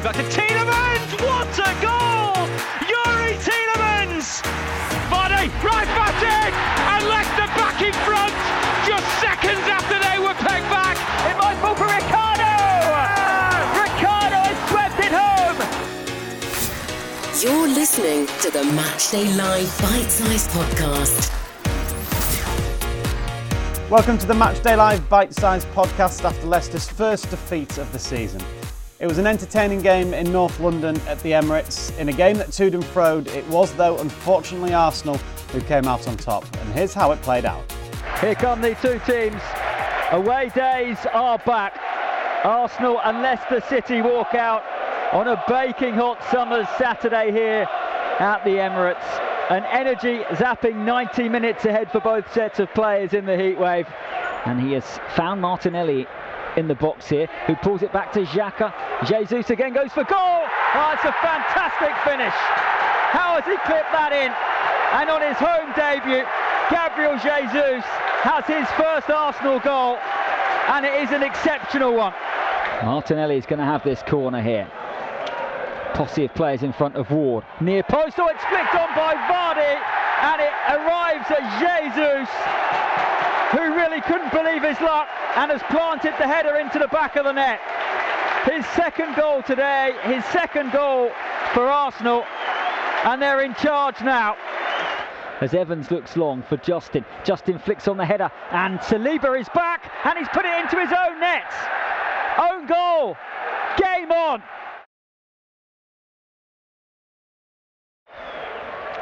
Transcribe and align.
coming 0.00 0.12
back 0.12 0.30
to 0.30 0.40
Tielemans. 0.40 1.10
What 1.22 1.58
a 1.58 1.74
goal! 1.82 2.46
Youri 2.86 3.34
Tielemans! 3.42 4.42
Body 5.10 5.50
right 5.64 5.88
footed 5.96 6.52
and 6.86 7.08
Leicester 7.08 7.48
back 7.58 7.82
in 7.82 7.92
front 8.06 8.34
just 8.86 9.06
seconds 9.18 9.66
after 9.66 9.98
they 9.98 10.18
were 10.20 10.34
pegged 10.34 10.70
back. 10.70 10.96
It 11.28 11.36
might 11.36 11.56
fall 11.60 11.74
for 11.74 11.86
Ricardo. 11.86 12.54
Ricardo 13.74 14.38
has 14.46 14.58
swept 14.70 15.00
it 15.00 15.12
home. 15.12 15.58
You're 17.42 17.68
listening 17.74 18.26
to 18.42 18.50
the 18.50 18.62
Matchday 18.76 19.36
Live 19.36 19.80
Bite 19.80 20.10
Size 20.10 20.48
Podcast. 20.48 21.34
Welcome 23.90 24.18
to 24.18 24.26
the 24.26 24.34
Matchday 24.34 24.76
Live 24.76 25.08
Bite 25.08 25.34
Size 25.34 25.64
Podcast 25.66 26.24
after 26.24 26.46
Leicester's 26.46 26.88
first 26.88 27.30
defeat 27.30 27.78
of 27.78 27.90
the 27.92 27.98
season. 27.98 28.42
It 29.00 29.06
was 29.06 29.18
an 29.18 29.28
entertaining 29.28 29.80
game 29.80 30.12
in 30.12 30.32
North 30.32 30.58
London 30.58 31.00
at 31.02 31.20
the 31.20 31.30
Emirates. 31.30 31.96
In 31.98 32.08
a 32.08 32.12
game 32.12 32.36
that 32.38 32.50
toed 32.50 32.74
and 32.74 32.82
froed, 32.82 33.28
it 33.28 33.46
was, 33.46 33.72
though, 33.74 33.96
unfortunately 33.98 34.74
Arsenal 34.74 35.18
who 35.52 35.60
came 35.60 35.86
out 35.86 36.08
on 36.08 36.16
top. 36.16 36.44
And 36.56 36.72
here's 36.72 36.94
how 36.94 37.12
it 37.12 37.22
played 37.22 37.44
out. 37.44 37.64
Here 38.20 38.34
come 38.34 38.60
the 38.60 38.74
two 38.82 39.00
teams. 39.06 39.40
Away 40.10 40.50
days 40.52 40.98
are 41.12 41.38
back. 41.38 41.78
Arsenal 42.44 43.00
and 43.02 43.22
Leicester 43.22 43.60
City 43.68 44.02
walk 44.02 44.34
out 44.34 44.64
on 45.12 45.28
a 45.28 45.44
baking 45.46 45.94
hot 45.94 46.20
summer's 46.32 46.66
Saturday 46.76 47.30
here 47.30 47.68
at 48.18 48.42
the 48.42 48.50
Emirates. 48.50 49.06
An 49.48 49.62
energy 49.66 50.24
zapping 50.34 50.74
90 50.74 51.28
minutes 51.28 51.64
ahead 51.64 51.92
for 51.92 52.00
both 52.00 52.32
sets 52.34 52.58
of 52.58 52.74
players 52.74 53.12
in 53.14 53.26
the 53.26 53.32
heatwave. 53.32 53.86
And 54.44 54.60
he 54.60 54.72
has 54.72 54.98
found 55.14 55.40
Martinelli 55.40 56.08
in 56.58 56.66
the 56.66 56.74
box 56.74 57.08
here, 57.08 57.26
who 57.46 57.54
pulls 57.54 57.82
it 57.82 57.92
back 57.92 58.12
to 58.12 58.26
Xhaka. 58.26 58.74
Jesus 59.06 59.48
again 59.50 59.72
goes 59.72 59.92
for 59.92 60.02
goal. 60.02 60.42
Oh, 60.74 60.90
it's 60.92 61.06
a 61.06 61.14
fantastic 61.22 61.94
finish. 62.02 62.34
How 63.14 63.38
has 63.38 63.46
he 63.46 63.56
clipped 63.62 63.94
that 63.94 64.10
in? 64.10 64.34
And 64.98 65.08
on 65.08 65.22
his 65.22 65.38
home 65.38 65.70
debut, 65.78 66.26
Gabriel 66.68 67.14
Jesus 67.22 67.86
has 68.26 68.44
his 68.44 68.66
first 68.74 69.08
Arsenal 69.08 69.60
goal, 69.60 69.96
and 70.74 70.84
it 70.84 70.98
is 71.00 71.14
an 71.14 71.22
exceptional 71.22 71.94
one. 71.94 72.12
Martinelli 72.82 73.38
is 73.38 73.46
going 73.46 73.60
to 73.60 73.64
have 73.64 73.84
this 73.84 74.02
corner 74.02 74.42
here. 74.42 74.66
Posse 75.94 76.26
of 76.26 76.34
players 76.34 76.62
in 76.62 76.72
front 76.72 76.96
of 76.96 77.10
Ward. 77.10 77.44
Near 77.60 77.82
post, 77.84 78.18
oh, 78.18 78.28
it's 78.28 78.44
flicked 78.50 78.74
on 78.74 78.90
by 78.98 79.14
Vardy, 79.30 79.78
and 80.26 80.42
it 80.42 80.54
arrives 80.74 81.30
at 81.30 81.44
Jesus, 81.62 82.28
who 83.54 83.74
really 83.74 84.00
couldn't 84.02 84.32
believe 84.32 84.62
his 84.62 84.78
luck 84.80 85.08
and 85.38 85.52
has 85.52 85.62
planted 85.70 86.12
the 86.18 86.26
header 86.26 86.56
into 86.56 86.80
the 86.80 86.88
back 86.88 87.14
of 87.14 87.24
the 87.24 87.30
net. 87.30 87.60
His 88.44 88.66
second 88.74 89.14
goal 89.14 89.40
today, 89.42 89.94
his 90.02 90.24
second 90.26 90.72
goal 90.72 91.12
for 91.54 91.62
Arsenal, 91.62 92.24
and 93.04 93.22
they're 93.22 93.42
in 93.42 93.54
charge 93.54 94.00
now. 94.00 94.36
As 95.40 95.54
Evans 95.54 95.92
looks 95.92 96.16
long 96.16 96.42
for 96.42 96.56
Justin. 96.56 97.04
Justin 97.22 97.60
flicks 97.60 97.86
on 97.86 97.96
the 97.96 98.04
header, 98.04 98.28
and 98.50 98.80
Saliba 98.80 99.40
is 99.40 99.48
back, 99.50 99.88
and 100.04 100.18
he's 100.18 100.28
put 100.30 100.44
it 100.44 100.58
into 100.60 100.76
his 100.76 100.90
own 100.92 101.20
net. 101.20 101.52
Own 102.40 102.66
goal. 102.66 103.16
Game 103.76 104.10
on. 104.10 104.42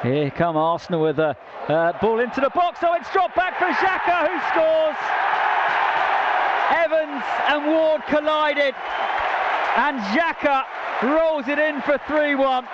Here 0.02 0.30
come 0.30 0.58
Arsenal 0.58 1.00
with 1.00 1.18
a 1.18 1.34
uh, 1.68 1.98
ball 1.98 2.20
into 2.20 2.42
the 2.42 2.50
box. 2.50 2.80
Oh, 2.82 2.92
it's 2.92 3.10
dropped 3.10 3.34
back 3.34 3.58
for 3.58 3.64
Xhaka, 3.64 4.28
who 4.28 4.38
scores. 4.50 5.35
Evans 6.70 7.24
and 7.48 7.66
Ward 7.66 8.02
collided, 8.08 8.74
and 9.76 10.00
Xhaka 10.00 10.64
rolls 11.02 11.48
it 11.48 11.58
in 11.58 11.80
for 11.82 11.98
3-1. 11.98 12.66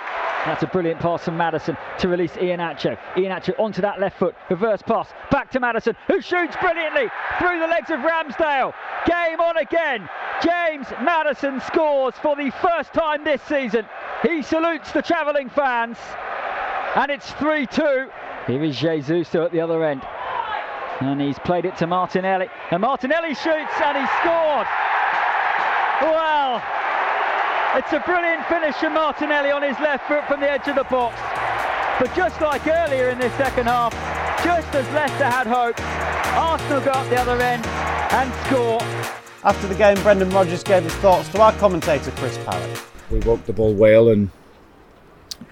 That's 0.45 0.63
a 0.63 0.67
brilliant 0.67 0.99
pass 0.99 1.23
from 1.23 1.37
Maddison 1.37 1.77
to 1.99 2.07
release 2.09 2.31
Iheanacho. 2.33 2.97
Iheanacho 3.15 3.57
onto 3.57 3.81
that 3.81 3.99
left 3.99 4.19
foot, 4.19 4.35
reverse 4.49 4.81
pass, 4.81 5.09
back 5.31 5.49
to 5.51 5.59
Maddison, 5.59 5.95
who 6.07 6.19
shoots 6.19 6.55
brilliantly 6.59 7.09
through 7.39 7.59
the 7.59 7.67
legs 7.67 7.89
of 7.89 7.99
Ramsdale. 7.99 8.73
Game 9.05 9.39
on 9.39 9.57
again. 9.57 10.09
James 10.41 10.87
Maddison 11.01 11.61
scores 11.61 12.15
for 12.21 12.35
the 12.35 12.51
first 12.61 12.93
time 12.93 13.23
this 13.23 13.41
season. 13.43 13.85
He 14.21 14.41
salutes 14.41 14.91
the 14.91 15.01
travelling 15.01 15.49
fans, 15.49 15.97
and 16.95 17.09
it's 17.09 17.31
3-2. 17.31 18.09
Here 18.47 18.63
is 18.63 18.77
Jesus 18.77 19.33
at 19.35 19.51
the 19.53 19.61
other 19.61 19.83
end. 19.85 20.01
And 21.01 21.19
he's 21.19 21.39
played 21.39 21.65
it 21.65 21.75
to 21.77 21.87
Martinelli. 21.87 22.47
And 22.71 22.81
Martinelli 22.81 23.33
shoots 23.33 23.73
and 23.83 23.97
he 23.97 24.05
scored. 24.21 24.67
Well, 26.01 26.61
it's 27.75 27.91
a 27.93 27.99
brilliant 27.99 28.45
finish 28.45 28.75
from 28.75 28.93
Martinelli 28.93 29.51
on 29.51 29.63
his 29.63 29.79
left 29.79 30.07
foot 30.07 30.25
from 30.27 30.39
the 30.39 30.49
edge 30.49 30.67
of 30.67 30.75
the 30.75 30.83
box. 30.85 31.19
But 31.99 32.15
just 32.15 32.39
like 32.41 32.67
earlier 32.67 33.09
in 33.09 33.19
this 33.19 33.33
second 33.33 33.67
half, 33.67 33.93
just 34.43 34.67
as 34.75 34.85
Leicester 34.93 35.29
had 35.29 35.47
hoped, 35.47 35.79
Arsenal 36.35 36.81
go 36.81 36.91
up 36.91 37.09
the 37.09 37.17
other 37.17 37.41
end 37.41 37.65
and 37.65 38.33
score. 38.45 38.81
After 39.43 39.67
the 39.67 39.75
game, 39.75 40.01
Brendan 40.03 40.29
Rodgers 40.29 40.63
gave 40.63 40.83
his 40.83 40.93
thoughts 40.95 41.29
to 41.29 41.41
our 41.41 41.53
commentator 41.53 42.11
Chris 42.11 42.37
Parrott. 42.45 42.83
We 43.11 43.19
worked 43.19 43.45
the 43.45 43.53
ball 43.53 43.73
well 43.73 44.09
and 44.09 44.29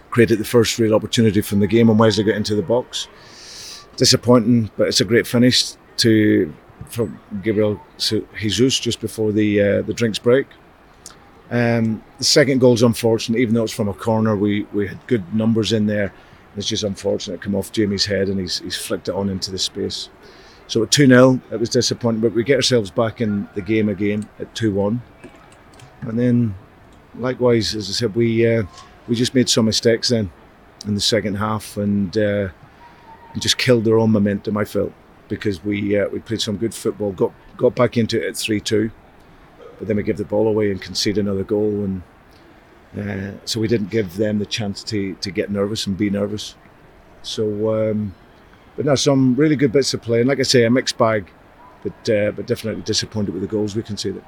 created 0.09 0.39
the 0.39 0.45
first 0.45 0.77
real 0.77 0.93
opportunity 0.93 1.41
from 1.41 1.59
the 1.59 1.67
game 1.67 1.89
and 1.89 1.97
Wesley 1.97 2.23
got 2.23 2.35
into 2.35 2.55
the 2.55 2.61
box. 2.61 3.07
Disappointing, 3.97 4.71
but 4.77 4.87
it's 4.87 5.01
a 5.01 5.05
great 5.05 5.27
finish 5.27 5.73
to 5.97 6.53
from 6.87 7.19
Gabriel 7.43 7.79
Jesus 7.97 8.79
just 8.79 8.99
before 8.99 9.31
the 9.31 9.61
uh, 9.61 9.81
the 9.83 9.93
drinks 9.93 10.19
break. 10.19 10.47
Um, 11.51 12.01
the 12.17 12.23
second 12.23 12.59
goal's 12.59 12.81
unfortunate, 12.81 13.39
even 13.39 13.53
though 13.53 13.63
it's 13.63 13.73
from 13.73 13.89
a 13.89 13.93
corner. 13.93 14.35
We 14.35 14.63
we 14.73 14.87
had 14.87 15.05
good 15.07 15.33
numbers 15.33 15.73
in 15.73 15.85
there. 15.85 16.13
It's 16.57 16.67
just 16.67 16.83
unfortunate 16.83 17.35
it 17.35 17.41
come 17.41 17.55
off 17.55 17.71
Jamie's 17.71 18.05
head 18.05 18.27
and 18.27 18.39
he's 18.39 18.59
he's 18.59 18.77
flicked 18.77 19.09
it 19.09 19.15
on 19.15 19.29
into 19.29 19.51
the 19.51 19.59
space. 19.59 20.09
So 20.67 20.83
at 20.83 20.91
2 20.91 21.05
0, 21.07 21.41
it 21.51 21.59
was 21.59 21.67
disappointing, 21.67 22.21
but 22.21 22.31
we 22.31 22.45
get 22.45 22.55
ourselves 22.55 22.91
back 22.91 23.19
in 23.19 23.49
the 23.55 23.61
game 23.61 23.89
again 23.89 24.29
at 24.39 24.55
2 24.55 24.73
1. 24.73 25.01
And 26.01 26.17
then, 26.17 26.55
likewise, 27.19 27.75
as 27.75 27.89
I 27.89 27.91
said, 27.91 28.15
we 28.15 28.47
uh, 28.47 28.63
we 29.07 29.15
just 29.15 29.35
made 29.35 29.49
some 29.49 29.65
mistakes 29.65 30.09
then 30.09 30.31
in 30.87 30.95
the 30.95 31.01
second 31.01 31.35
half 31.35 31.75
and, 31.77 32.17
uh, 32.17 32.47
and 33.33 33.41
just 33.41 33.57
killed 33.57 33.85
their 33.85 33.97
own 33.97 34.11
momentum, 34.11 34.57
I 34.57 34.65
felt, 34.65 34.93
because 35.27 35.63
we 35.63 35.97
uh, 35.97 36.07
we 36.09 36.19
played 36.19 36.41
some 36.41 36.57
good 36.57 36.73
football, 36.73 37.11
got, 37.11 37.31
got 37.57 37.75
back 37.75 37.97
into 37.97 38.21
it 38.21 38.27
at 38.27 38.37
3 38.37 38.59
2 38.59 38.91
but 39.81 39.87
then 39.87 39.97
we 39.97 40.03
give 40.03 40.17
the 40.17 40.25
ball 40.25 40.47
away 40.47 40.69
and 40.69 40.79
concede 40.79 41.17
another 41.17 41.43
goal, 41.43 41.83
and 41.83 42.03
uh, 42.95 43.35
so 43.45 43.59
we 43.59 43.67
didn't 43.67 43.89
give 43.89 44.15
them 44.15 44.37
the 44.37 44.45
chance 44.45 44.83
to 44.83 45.15
to 45.15 45.31
get 45.31 45.49
nervous 45.49 45.87
and 45.87 45.97
be 45.97 46.07
nervous. 46.11 46.53
So, 47.23 47.89
um, 47.89 48.13
but 48.75 48.85
now 48.85 48.93
some 48.93 49.33
really 49.33 49.55
good 49.55 49.71
bits 49.71 49.91
of 49.95 50.03
play, 50.03 50.19
and 50.19 50.27
like 50.27 50.39
I 50.39 50.43
say, 50.43 50.65
a 50.65 50.69
mixed 50.69 50.99
bag, 50.99 51.31
but 51.81 52.09
uh, 52.11 52.29
but 52.29 52.45
definitely 52.45 52.83
disappointed 52.83 53.33
with 53.33 53.41
the 53.41 53.47
goals 53.47 53.75
we 53.75 53.81
conceded. 53.81 54.23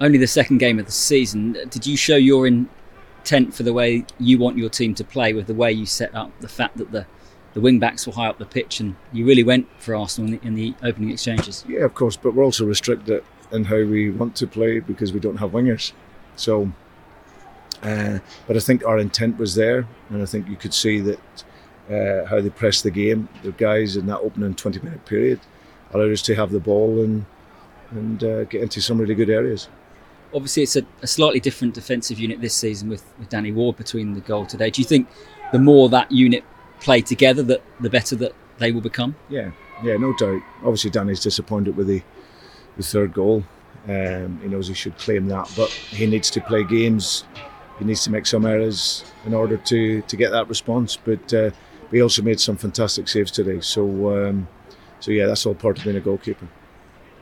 Only 0.00 0.18
the 0.18 0.26
second 0.26 0.58
game 0.58 0.80
of 0.80 0.86
the 0.86 0.92
season. 0.92 1.52
Did 1.70 1.86
you 1.86 1.96
show 1.96 2.16
your 2.16 2.48
intent 2.48 3.54
for 3.54 3.62
the 3.62 3.72
way 3.72 4.04
you 4.18 4.38
want 4.38 4.58
your 4.58 4.70
team 4.70 4.92
to 4.96 5.04
play 5.04 5.34
with 5.34 5.46
the 5.46 5.54
way 5.54 5.70
you 5.70 5.86
set 5.86 6.12
up 6.16 6.32
the 6.40 6.48
fact 6.48 6.78
that 6.78 6.90
the 6.90 7.06
the 7.54 7.60
wing 7.60 7.78
backs 7.78 8.06
were 8.06 8.12
high 8.12 8.28
up 8.28 8.38
the 8.38 8.46
pitch 8.46 8.80
and 8.80 8.96
you 9.12 9.26
really 9.26 9.42
went 9.42 9.68
for 9.78 9.94
Arsenal 9.94 10.32
in 10.32 10.38
the, 10.38 10.46
in 10.46 10.54
the 10.54 10.74
opening 10.82 11.10
exchanges? 11.10 11.64
Yeah, 11.68 11.80
of 11.80 11.94
course, 11.94 12.16
but 12.16 12.34
we're 12.34 12.44
also 12.44 12.64
restricted 12.64 13.22
in 13.52 13.64
how 13.64 13.76
we 13.76 14.10
want 14.10 14.34
to 14.36 14.46
play 14.46 14.80
because 14.80 15.12
we 15.12 15.20
don't 15.20 15.36
have 15.36 15.50
wingers. 15.50 15.92
So, 16.36 16.72
uh, 17.82 18.18
but 18.46 18.56
I 18.56 18.60
think 18.60 18.84
our 18.84 18.98
intent 18.98 19.38
was 19.38 19.54
there, 19.54 19.86
and 20.08 20.22
I 20.22 20.26
think 20.26 20.48
you 20.48 20.56
could 20.56 20.72
see 20.72 21.00
that 21.00 21.44
uh, 21.90 22.26
how 22.26 22.40
they 22.40 22.50
pressed 22.50 22.84
the 22.84 22.90
game. 22.90 23.28
The 23.42 23.52
guys 23.52 23.96
in 23.96 24.06
that 24.06 24.20
opening 24.20 24.54
20 24.54 24.80
minute 24.80 25.04
period 25.04 25.40
allowed 25.92 26.12
us 26.12 26.22
to 26.22 26.34
have 26.34 26.50
the 26.50 26.60
ball 26.60 27.02
and 27.02 27.26
and 27.90 28.24
uh, 28.24 28.44
get 28.44 28.62
into 28.62 28.80
some 28.80 28.98
really 28.98 29.14
good 29.14 29.28
areas. 29.28 29.68
Obviously, 30.32 30.62
it's 30.62 30.76
a, 30.76 30.86
a, 31.02 31.06
slightly 31.06 31.40
different 31.40 31.74
defensive 31.74 32.18
unit 32.18 32.40
this 32.40 32.54
season 32.54 32.88
with, 32.88 33.04
with 33.18 33.28
Danny 33.28 33.52
Ward 33.52 33.76
between 33.76 34.14
the 34.14 34.20
goal 34.22 34.46
today. 34.46 34.70
Do 34.70 34.80
you 34.80 34.88
think 34.88 35.08
the 35.52 35.58
more 35.58 35.90
that 35.90 36.10
unit 36.10 36.42
play 36.82 37.00
together, 37.00 37.42
that 37.44 37.62
the 37.80 37.90
better 37.90 38.16
that 38.16 38.34
they 38.58 38.72
will 38.72 38.80
become? 38.80 39.16
Yeah, 39.28 39.50
yeah, 39.82 39.96
no 39.96 40.14
doubt. 40.16 40.42
Obviously, 40.58 40.90
Danny's 40.90 41.20
disappointed 41.20 41.76
with 41.76 41.86
the 41.86 42.02
the 42.76 42.82
third 42.82 43.12
goal. 43.12 43.44
Um, 43.88 44.38
he 44.42 44.48
knows 44.48 44.68
he 44.68 44.74
should 44.74 44.96
claim 44.96 45.26
that, 45.28 45.52
but 45.56 45.68
he 45.70 46.06
needs 46.06 46.30
to 46.30 46.40
play 46.40 46.64
games. 46.64 47.24
He 47.78 47.84
needs 47.84 48.04
to 48.04 48.10
make 48.10 48.26
some 48.26 48.46
errors 48.46 49.04
in 49.26 49.34
order 49.34 49.56
to, 49.56 50.02
to 50.02 50.16
get 50.16 50.30
that 50.30 50.48
response. 50.48 50.96
But 50.96 51.34
uh, 51.34 51.50
he 51.90 52.00
also 52.00 52.22
made 52.22 52.40
some 52.40 52.56
fantastic 52.56 53.08
saves 53.08 53.30
today. 53.30 53.60
So, 53.60 54.28
um, 54.28 54.48
so 55.00 55.10
yeah, 55.10 55.26
that's 55.26 55.44
all 55.46 55.54
part 55.54 55.78
of 55.78 55.84
being 55.84 55.96
a 55.96 56.00
goalkeeper. 56.00 56.46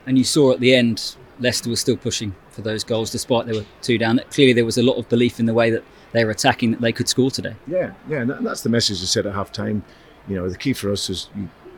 And 0.05 0.17
you 0.17 0.23
saw 0.23 0.51
at 0.51 0.59
the 0.59 0.75
end, 0.75 1.15
Leicester 1.39 1.69
was 1.69 1.79
still 1.79 1.97
pushing 1.97 2.35
for 2.49 2.61
those 2.61 2.83
goals, 2.83 3.11
despite 3.11 3.47
they 3.47 3.53
were 3.53 3.65
two 3.81 3.97
down. 3.97 4.21
Clearly, 4.29 4.53
there 4.53 4.65
was 4.65 4.77
a 4.77 4.83
lot 4.83 4.97
of 4.97 5.09
belief 5.09 5.39
in 5.39 5.47
the 5.47 5.53
way 5.53 5.71
that 5.71 5.83
they 6.11 6.25
were 6.25 6.31
attacking 6.31 6.71
that 6.71 6.81
they 6.81 6.91
could 6.91 7.07
score 7.07 7.31
today. 7.31 7.55
Yeah, 7.67 7.93
yeah, 8.07 8.21
and 8.21 8.45
that's 8.45 8.61
the 8.61 8.69
message 8.69 9.01
I 9.01 9.05
said 9.05 9.25
at 9.25 9.33
half 9.33 9.51
time. 9.51 9.83
You 10.27 10.35
know, 10.35 10.49
the 10.49 10.57
key 10.57 10.73
for 10.73 10.91
us 10.91 11.09
is 11.09 11.29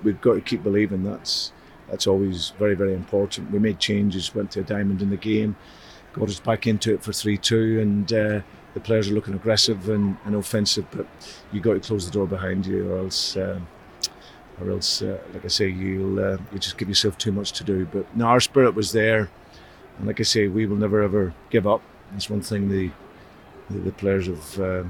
we've 0.04 0.20
got 0.22 0.34
to 0.34 0.42
keep 0.42 0.64
believing. 0.64 1.04
That's 1.04 1.52
that's 1.90 2.08
always 2.08 2.52
very, 2.58 2.76
very 2.76 2.94
important. 2.94 3.52
We 3.52 3.60
made 3.60 3.80
changes, 3.80 4.34
went 4.34 4.52
to 4.52 4.62
a 4.62 4.64
diamond 4.64 5.02
in 5.02 5.10
the 5.10 5.18
game, 5.18 5.56
got 6.14 6.30
us 6.30 6.40
back 6.40 6.66
into 6.66 6.94
it 6.94 7.04
for 7.04 7.14
3 7.14 7.38
2, 7.38 7.80
and 7.82 8.14
uh, 8.14 8.42
the 8.74 8.80
players 8.80 9.10
are 9.10 9.14
looking 9.14 9.34
aggressive 9.34 9.90
and, 9.90 10.18
and 10.26 10.36
offensive, 10.36 10.86
but 10.92 11.06
you've 11.52 11.64
got 11.64 11.74
to 11.74 11.80
close 11.80 12.06
the 12.06 12.12
door 12.12 12.28
behind 12.28 12.66
you, 12.66 12.92
or 12.92 12.98
else. 12.98 13.38
Um, 13.38 13.68
or 14.62 14.70
else, 14.70 15.02
uh, 15.02 15.18
like 15.34 15.44
I 15.44 15.48
say, 15.48 15.68
you'll 15.68 16.20
uh, 16.20 16.38
you 16.52 16.60
just 16.60 16.78
give 16.78 16.88
yourself 16.88 17.18
too 17.18 17.32
much 17.32 17.54
to 17.54 17.64
do. 17.64 17.88
But 17.92 18.16
no, 18.16 18.26
our 18.26 18.40
spirit 18.40 18.76
was 18.76 18.92
there, 18.92 19.30
and 19.98 20.06
like 20.06 20.20
I 20.20 20.24
say, 20.24 20.48
we 20.48 20.68
will 20.68 20.78
never 20.78 21.02
ever 21.02 21.34
give 21.50 21.66
up. 21.66 21.82
That's 22.12 22.30
one 22.30 22.42
thing 22.42 22.70
the 22.70 22.92
the, 23.70 23.80
the 23.80 23.92
players 23.92 24.28
have 24.28 24.60
uh, 24.60 24.84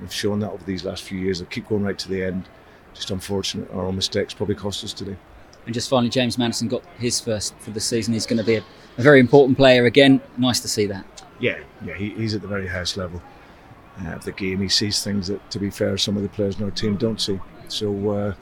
have 0.00 0.12
shown 0.12 0.40
that 0.40 0.50
over 0.50 0.64
these 0.64 0.84
last 0.84 1.02
few 1.02 1.18
years. 1.18 1.40
They 1.40 1.46
keep 1.46 1.68
going 1.68 1.82
right 1.82 1.98
to 1.98 2.08
the 2.08 2.22
end. 2.22 2.48
Just 2.94 3.10
unfortunate, 3.10 3.70
our 3.72 3.86
own 3.86 3.96
mistakes 3.96 4.34
probably 4.34 4.54
cost 4.54 4.84
us 4.84 4.92
today. 4.92 5.16
And 5.66 5.74
just 5.74 5.88
finally, 5.88 6.10
James 6.10 6.38
Maddison 6.38 6.68
got 6.68 6.84
his 6.98 7.20
first 7.20 7.54
for 7.58 7.70
the 7.70 7.80
season. 7.80 8.14
He's 8.14 8.26
going 8.26 8.38
to 8.38 8.44
be 8.44 8.56
a, 8.56 8.64
a 8.98 9.02
very 9.02 9.18
important 9.18 9.56
player 9.56 9.86
again. 9.86 10.20
Nice 10.36 10.60
to 10.60 10.68
see 10.68 10.86
that. 10.86 11.04
Yeah, 11.40 11.58
yeah, 11.84 11.94
he, 11.94 12.10
he's 12.10 12.34
at 12.34 12.42
the 12.42 12.48
very 12.48 12.68
highest 12.68 12.96
level 12.96 13.20
uh, 14.04 14.10
of 14.10 14.24
the 14.24 14.32
game. 14.32 14.60
He 14.60 14.68
sees 14.68 15.02
things 15.02 15.26
that, 15.28 15.50
to 15.50 15.58
be 15.58 15.70
fair, 15.70 15.96
some 15.98 16.16
of 16.16 16.22
the 16.22 16.28
players 16.28 16.58
in 16.58 16.64
our 16.64 16.70
team 16.70 16.96
don't 16.96 17.20
see. 17.20 17.40
So, 17.68 18.10
uh, 18.10 18.34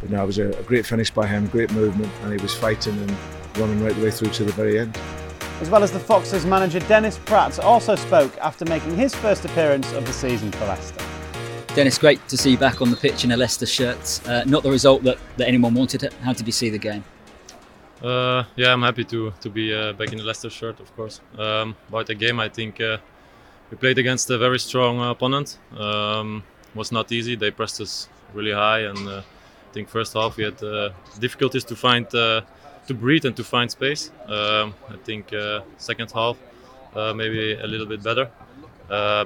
but 0.00 0.10
no, 0.10 0.22
it 0.24 0.26
was 0.26 0.38
a, 0.38 0.50
a 0.50 0.62
great 0.64 0.84
finish 0.84 1.10
by 1.10 1.26
him, 1.26 1.46
great 1.46 1.72
movement, 1.72 2.12
and 2.22 2.32
he 2.32 2.42
was 2.42 2.54
fighting 2.54 2.98
and 2.98 3.16
running 3.56 3.82
right 3.82 3.94
the 3.94 4.02
way 4.02 4.10
through 4.10 4.30
to 4.30 4.44
the 4.44 4.52
very 4.52 4.78
end. 4.78 4.98
As 5.60 5.70
well 5.70 5.82
as 5.82 5.92
the 5.92 6.00
Foxes 6.00 6.44
manager 6.44 6.80
Dennis 6.80 7.18
Praet 7.18 7.58
also 7.58 7.94
spoke 7.94 8.36
after 8.38 8.64
making 8.64 8.96
his 8.96 9.14
first 9.14 9.44
appearance 9.44 9.92
of 9.92 10.04
the 10.04 10.12
season 10.12 10.50
for 10.52 10.66
Leicester. 10.66 11.04
Dennis, 11.74 11.98
great 11.98 12.26
to 12.28 12.36
see 12.36 12.52
you 12.52 12.58
back 12.58 12.80
on 12.80 12.90
the 12.90 12.96
pitch 12.96 13.24
in 13.24 13.32
a 13.32 13.36
Leicester 13.36 13.66
shirt. 13.66 14.20
Uh, 14.26 14.44
not 14.46 14.62
the 14.62 14.70
result 14.70 15.02
that, 15.04 15.18
that 15.36 15.48
anyone 15.48 15.74
wanted. 15.74 16.12
How 16.22 16.32
did 16.32 16.46
you 16.46 16.52
see 16.52 16.70
the 16.70 16.78
game? 16.78 17.02
Uh, 18.02 18.44
yeah, 18.56 18.72
I'm 18.72 18.82
happy 18.82 19.04
to 19.04 19.32
to 19.40 19.48
be 19.48 19.72
uh, 19.72 19.92
back 19.94 20.12
in 20.12 20.18
the 20.18 20.24
Leicester 20.24 20.50
shirt, 20.50 20.78
of 20.78 20.94
course. 20.94 21.20
Um, 21.38 21.74
about 21.88 22.06
the 22.06 22.14
game, 22.14 22.38
I 22.38 22.48
think 22.48 22.80
uh, 22.80 22.98
we 23.70 23.76
played 23.76 23.98
against 23.98 24.28
a 24.30 24.38
very 24.38 24.58
strong 24.58 25.00
opponent. 25.00 25.58
Um, 25.76 26.42
was 26.74 26.92
not 26.92 27.10
easy. 27.12 27.34
They 27.36 27.50
pressed 27.50 27.80
us 27.80 28.08
really 28.34 28.52
high, 28.52 28.80
and 28.80 29.08
uh, 29.08 29.18
I 29.20 29.33
think 29.74 29.88
first 29.88 30.12
half 30.14 30.36
we 30.38 30.44
had 30.44 30.62
uh, 30.62 30.90
difficulties 31.18 31.64
to 31.64 31.76
find 31.86 32.08
to 32.10 32.94
breathe 33.04 33.24
and 33.28 33.36
to 33.36 33.44
find 33.54 33.68
space. 33.70 34.02
Um, 34.26 34.66
I 34.94 34.96
think 35.04 35.24
second 35.78 36.10
half 36.18 36.36
maybe 36.94 37.54
a 37.66 37.66
little 37.66 37.88
bit 37.94 38.02
better, 38.02 38.26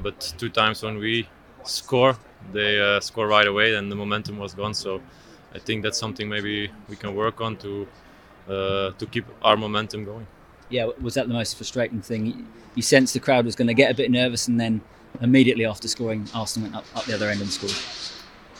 but 0.04 0.16
two 0.40 0.50
times 0.60 0.82
when 0.82 0.96
we 0.98 1.28
score, 1.64 2.16
they 2.52 2.98
score 3.00 3.26
right 3.36 3.48
away, 3.52 3.68
and 3.74 3.84
the 3.92 3.96
momentum 3.96 4.38
was 4.38 4.54
gone. 4.54 4.74
So 4.74 5.00
I 5.56 5.58
think 5.58 5.82
that's 5.84 5.98
something 5.98 6.28
maybe 6.28 6.70
we 6.88 6.96
can 6.96 7.14
work 7.14 7.40
on 7.40 7.56
to 7.64 7.86
uh, 8.48 8.90
to 9.00 9.06
keep 9.06 9.26
our 9.42 9.56
momentum 9.56 10.04
going. 10.04 10.26
Yeah, 10.70 10.90
was 11.00 11.14
that 11.14 11.28
the 11.28 11.34
most 11.34 11.56
frustrating 11.56 12.02
thing? 12.02 12.46
You 12.74 12.82
sensed 12.82 13.12
the 13.14 13.20
crowd 13.20 13.44
was 13.44 13.56
going 13.56 13.68
to 13.68 13.74
get 13.82 13.90
a 13.90 13.94
bit 13.94 14.10
nervous, 14.10 14.48
and 14.48 14.58
then 14.58 14.80
immediately 15.20 15.66
after 15.66 15.88
scoring, 15.88 16.28
Arsenal 16.34 16.70
went 16.70 16.76
up, 16.76 16.84
up 16.96 17.04
the 17.04 17.14
other 17.14 17.28
end 17.28 17.40
and 17.40 17.50
scored. 17.50 18.17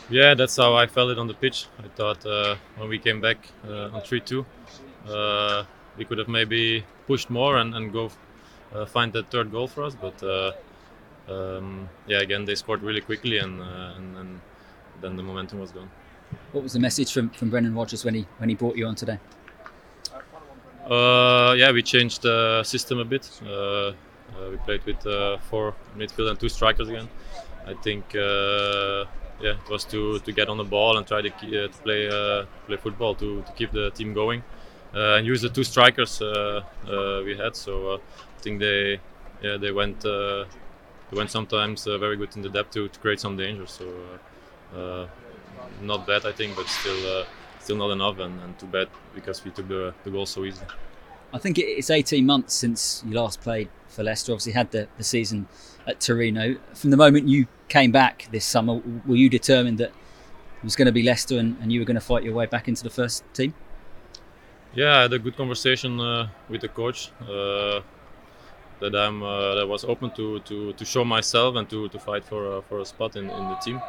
Yeah, 0.09 0.33
that's 0.33 0.57
how 0.57 0.73
I 0.75 0.87
felt 0.87 1.11
it 1.11 1.19
on 1.19 1.27
the 1.27 1.35
pitch. 1.35 1.67
I 1.77 1.87
thought 1.89 2.25
uh, 2.25 2.55
when 2.77 2.89
we 2.89 2.97
came 2.97 3.21
back 3.21 3.37
uh, 3.67 3.89
on 3.93 4.01
3 4.01 4.19
2, 4.21 4.45
uh, 5.07 5.63
we 5.97 6.05
could 6.05 6.17
have 6.17 6.27
maybe 6.27 6.83
pushed 7.05 7.29
more 7.29 7.57
and, 7.57 7.75
and 7.75 7.93
go 7.93 8.09
uh, 8.73 8.85
find 8.85 9.13
that 9.13 9.29
third 9.29 9.51
goal 9.51 9.67
for 9.67 9.83
us. 9.83 9.95
But 9.95 10.21
uh, 10.23 10.51
um, 11.27 11.89
yeah, 12.07 12.21
again, 12.21 12.45
they 12.45 12.55
scored 12.55 12.81
really 12.81 13.01
quickly, 13.01 13.37
and, 13.37 13.61
and, 13.61 14.17
and 14.17 14.41
then 15.01 15.15
the 15.15 15.23
momentum 15.23 15.59
was 15.59 15.71
gone. 15.71 15.89
What 16.51 16.63
was 16.63 16.73
the 16.73 16.79
message 16.79 17.13
from, 17.13 17.29
from 17.29 17.49
Brendan 17.49 17.75
Rodgers 17.75 18.03
when 18.03 18.15
he 18.15 18.25
when 18.37 18.49
he 18.49 18.55
brought 18.55 18.77
you 18.77 18.87
on 18.87 18.95
today? 18.95 19.19
Uh, 20.89 21.53
yeah, 21.55 21.71
we 21.71 21.83
changed 21.83 22.23
the 22.23 22.63
system 22.63 22.97
a 22.97 23.05
bit. 23.05 23.29
Uh, 23.45 23.49
uh, 23.49 23.93
we 24.49 24.57
played 24.57 24.83
with 24.85 25.05
uh, 25.05 25.37
four 25.37 25.75
midfield 25.95 26.31
and 26.31 26.39
two 26.39 26.49
strikers 26.49 26.87
again. 26.87 27.07
I 27.67 27.73
think 27.75 28.15
uh, 28.15 29.05
yeah, 29.41 29.51
it 29.51 29.69
was 29.69 29.85
to, 29.85 30.19
to 30.19 30.31
get 30.31 30.49
on 30.49 30.57
the 30.57 30.63
ball 30.63 30.97
and 30.97 31.07
try 31.07 31.21
to, 31.21 31.29
uh, 31.29 31.67
to 31.67 31.77
play 31.83 32.07
uh, 32.09 32.45
play 32.67 32.77
football 32.77 33.15
to, 33.15 33.41
to 33.41 33.51
keep 33.53 33.71
the 33.71 33.91
team 33.91 34.13
going 34.13 34.43
uh, 34.93 35.15
and 35.15 35.25
use 35.25 35.41
the 35.41 35.49
two 35.49 35.63
strikers 35.63 36.21
uh, 36.21 36.61
we 37.25 37.37
had. 37.37 37.55
So 37.55 37.95
I 37.95 37.99
think 38.41 38.59
they 38.59 38.99
yeah 39.41 39.57
they 39.57 39.71
went 39.71 40.01
they 40.01 40.45
went 41.17 41.31
sometimes 41.31 41.85
very 41.85 42.17
good 42.17 42.35
in 42.35 42.41
the 42.41 42.49
depth 42.49 42.71
to, 42.71 42.87
to 42.87 42.99
create 42.99 43.19
some 43.19 43.37
danger. 43.37 43.65
So 43.67 43.85
not 45.81 46.05
bad 46.05 46.25
I 46.25 46.31
think, 46.31 46.55
but 46.55 46.67
still 46.67 47.25
still 47.59 47.77
not 47.77 47.91
enough, 47.91 48.19
and, 48.19 48.39
and 48.41 48.57
too 48.59 48.67
bad 48.67 48.87
because 49.13 49.43
we 49.43 49.51
took 49.51 49.67
the, 49.67 49.93
the 50.03 50.09
goal 50.11 50.25
so 50.25 50.43
easily. 50.45 50.67
I 51.31 51.37
think 51.37 51.57
it's 51.59 51.89
18 51.89 52.25
months 52.25 52.53
since 52.53 53.03
you 53.05 53.13
last 53.13 53.41
played 53.41 53.69
for 53.87 54.03
Leicester. 54.03 54.31
Obviously, 54.31 54.53
had 54.53 54.71
the, 54.71 54.87
the 54.97 55.03
season 55.03 55.47
at 55.87 55.99
Torino. 55.99 56.55
From 56.73 56.89
the 56.89 56.97
moment 56.97 57.27
you 57.27 57.47
came 57.67 57.91
back 57.91 58.27
this 58.31 58.45
summer, 58.45 58.81
were 59.05 59.15
you 59.15 59.29
determined 59.29 59.77
that 59.77 59.89
it 59.89 60.63
was 60.63 60.75
going 60.75 60.87
to 60.87 60.91
be 60.91 61.03
Leicester 61.03 61.37
and, 61.37 61.57
and 61.61 61.71
you 61.71 61.79
were 61.79 61.85
going 61.85 61.95
to 61.95 62.01
fight 62.01 62.23
your 62.23 62.33
way 62.33 62.45
back 62.45 62.67
into 62.67 62.83
the 62.83 62.89
first 62.89 63.23
team? 63.33 63.53
Yeah, 64.73 64.97
I 64.97 65.01
had 65.03 65.13
a 65.13 65.19
good 65.19 65.35
conversation 65.35 65.99
uh, 65.99 66.29
with 66.47 66.61
the 66.61 66.69
coach. 66.69 67.11
Uh, 67.21 67.81
that 68.79 68.95
I'm 68.95 69.21
uh, 69.21 69.55
that 69.55 69.67
was 69.67 69.83
open 69.83 70.11
to, 70.11 70.39
to, 70.39 70.73
to 70.73 70.85
show 70.85 71.03
myself 71.03 71.57
and 71.57 71.69
to, 71.69 71.89
to 71.89 71.99
fight 71.99 72.23
for 72.23 72.61
for 72.63 72.79
a 72.79 72.85
spot 72.85 73.15
in, 73.15 73.29
in 73.29 73.49
the 73.49 73.55
team. 73.55 73.81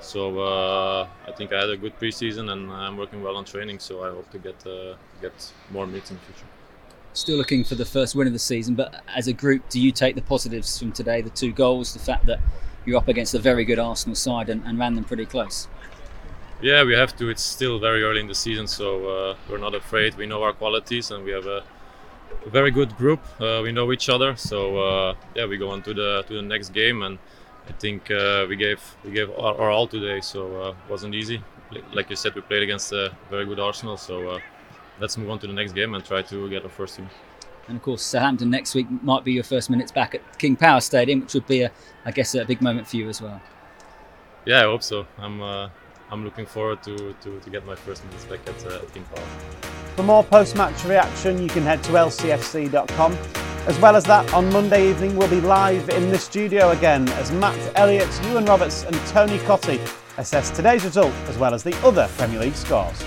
So 0.00 0.40
uh, 0.40 1.06
I 1.28 1.32
think 1.32 1.52
I 1.52 1.60
had 1.60 1.70
a 1.70 1.76
good 1.76 1.96
preseason 1.98 2.50
and 2.50 2.70
I'm 2.72 2.96
working 2.96 3.22
well 3.22 3.36
on 3.36 3.44
training. 3.44 3.78
So 3.78 4.02
I 4.02 4.10
hope 4.10 4.28
to 4.30 4.38
get 4.38 4.66
uh, 4.66 4.96
get 5.20 5.52
more 5.70 5.86
meets 5.86 6.10
in 6.10 6.16
the 6.16 6.22
future. 6.22 6.46
Still 7.14 7.36
looking 7.36 7.62
for 7.64 7.74
the 7.74 7.84
first 7.84 8.14
win 8.14 8.26
of 8.26 8.32
the 8.32 8.38
season, 8.38 8.74
but 8.74 9.02
as 9.14 9.28
a 9.28 9.32
group, 9.32 9.68
do 9.68 9.80
you 9.80 9.92
take 9.92 10.14
the 10.14 10.22
positives 10.22 10.78
from 10.78 10.92
today? 10.92 11.20
The 11.20 11.30
two 11.30 11.52
goals, 11.52 11.92
the 11.92 11.98
fact 11.98 12.26
that 12.26 12.40
you're 12.86 12.96
up 12.96 13.08
against 13.08 13.34
a 13.34 13.38
very 13.38 13.64
good 13.64 13.78
Arsenal 13.78 14.16
side 14.16 14.48
and, 14.48 14.64
and 14.64 14.78
ran 14.78 14.94
them 14.94 15.04
pretty 15.04 15.26
close. 15.26 15.68
Yeah, 16.62 16.84
we 16.84 16.94
have 16.94 17.14
to. 17.16 17.28
It's 17.28 17.42
still 17.42 17.78
very 17.78 18.02
early 18.02 18.20
in 18.20 18.28
the 18.28 18.34
season, 18.34 18.66
so 18.66 19.08
uh, 19.08 19.36
we're 19.50 19.58
not 19.58 19.74
afraid. 19.74 20.16
We 20.16 20.26
know 20.26 20.42
our 20.42 20.52
qualities, 20.52 21.10
and 21.10 21.24
we 21.24 21.32
have 21.32 21.46
a, 21.46 21.62
very 22.46 22.70
good 22.70 22.96
group. 22.96 23.20
Uh, 23.40 23.60
we 23.62 23.72
know 23.72 23.92
each 23.92 24.08
other, 24.08 24.34
so 24.36 24.78
uh, 24.78 25.14
yeah, 25.34 25.46
we 25.46 25.58
go 25.58 25.68
on 25.68 25.82
to 25.82 25.92
the 25.92 26.24
to 26.28 26.34
the 26.34 26.42
next 26.42 26.70
game 26.70 27.02
and 27.02 27.18
I 27.68 27.72
think 27.72 28.10
uh, 28.10 28.46
we 28.48 28.56
gave 28.56 28.80
we 29.04 29.12
gave 29.12 29.30
our, 29.30 29.54
our 29.60 29.70
all 29.70 29.86
today, 29.86 30.20
so 30.20 30.60
uh, 30.60 30.74
wasn't 30.88 31.14
easy. 31.14 31.42
Like 31.92 32.10
you 32.10 32.16
said, 32.16 32.34
we 32.34 32.40
played 32.42 32.62
against 32.62 32.92
a 32.92 33.16
very 33.30 33.46
good 33.46 33.60
Arsenal, 33.60 33.96
so 33.96 34.30
uh, 34.30 34.38
let's 35.00 35.16
move 35.16 35.30
on 35.30 35.38
to 35.40 35.46
the 35.46 35.52
next 35.52 35.72
game 35.72 35.94
and 35.94 36.04
try 36.04 36.22
to 36.22 36.48
get 36.48 36.62
our 36.62 36.68
first 36.68 36.98
win. 36.98 37.08
And 37.68 37.76
of 37.76 37.82
course, 37.82 38.02
Southampton 38.02 38.50
next 38.50 38.74
week 38.74 38.90
might 39.02 39.24
be 39.24 39.32
your 39.32 39.44
first 39.44 39.70
minutes 39.70 39.92
back 39.92 40.14
at 40.14 40.38
King 40.38 40.56
Power 40.56 40.80
Stadium, 40.80 41.20
which 41.20 41.34
would 41.34 41.46
be, 41.46 41.62
a, 41.62 41.72
I 42.04 42.10
guess, 42.10 42.34
a 42.34 42.44
big 42.44 42.60
moment 42.60 42.88
for 42.88 42.96
you 42.96 43.08
as 43.08 43.22
well. 43.22 43.40
Yeah, 44.44 44.60
I 44.60 44.64
hope 44.64 44.82
so. 44.82 45.06
I'm 45.18 45.40
uh, 45.40 45.68
I'm 46.10 46.24
looking 46.24 46.44
forward 46.44 46.82
to, 46.82 47.14
to, 47.22 47.40
to 47.40 47.50
get 47.50 47.64
my 47.64 47.74
first 47.74 48.04
minutes 48.04 48.24
back 48.26 48.40
at, 48.46 48.66
uh, 48.66 48.80
King 48.92 49.04
Power. 49.04 49.24
For 49.96 50.02
more 50.02 50.22
post-match 50.22 50.84
reaction, 50.84 51.42
you 51.42 51.48
can 51.48 51.62
head 51.62 51.82
to 51.84 51.92
lcfc.com. 51.92 53.12
As 53.66 53.78
well 53.78 53.96
as 53.96 54.04
that, 54.04 54.30
on 54.34 54.52
Monday 54.52 54.90
evening, 54.90 55.16
we'll 55.16 55.30
be 55.30 55.40
live 55.40 55.88
in 55.88 56.10
the 56.10 56.18
studio 56.18 56.72
again 56.72 57.08
as 57.10 57.30
Matt 57.30 57.56
Elliott, 57.76 58.10
Ewan 58.26 58.44
Roberts, 58.44 58.82
and 58.82 58.94
Tony 59.06 59.38
Cottee 59.38 59.80
assess 60.18 60.50
today's 60.50 60.84
result 60.84 61.14
as 61.28 61.38
well 61.38 61.54
as 61.54 61.62
the 61.62 61.74
other 61.86 62.08
Premier 62.18 62.40
League 62.40 62.56
scores. 62.56 63.02